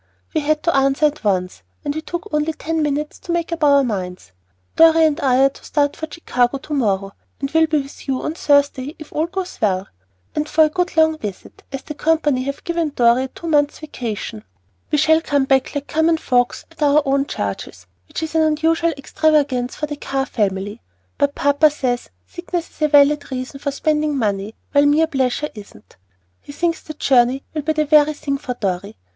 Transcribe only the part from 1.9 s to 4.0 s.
we took only ten minutes to make up our